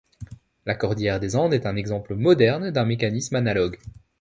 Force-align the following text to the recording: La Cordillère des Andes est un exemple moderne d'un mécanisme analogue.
La 0.65 0.73
Cordillère 0.79 1.19
des 1.19 1.35
Andes 1.35 1.53
est 1.53 1.67
un 1.67 1.75
exemple 1.75 2.15
moderne 2.15 2.71
d'un 2.71 2.85
mécanisme 2.85 3.35
analogue. 3.35 3.77